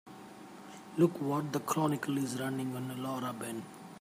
[0.97, 3.63] Look what the Chronicle is running on Laura Ben.